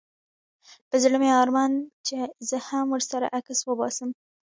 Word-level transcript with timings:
په 0.89 0.95
زړه 1.03 1.17
مي 1.21 1.29
ارمان 1.43 1.71
چي 2.05 2.13
زه 2.49 2.57
هم 2.67 2.85
ورسره 2.93 3.25
عکس 3.37 3.59
وباسم 3.63 4.09